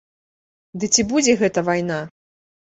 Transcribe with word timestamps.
Ды 0.83 0.89
ці 0.95 1.05
будзе 1.11 1.35
гэта 1.43 1.65
вайна? 1.69 2.01